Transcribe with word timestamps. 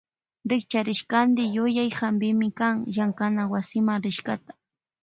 Rikcharishkanti 0.49 1.43
yuyay 1.55 1.89
hapimi 1.99 2.47
kan 2.59 2.75
llankana 2.93 3.43
wasima 3.51 3.93
rishkata. 4.03 4.51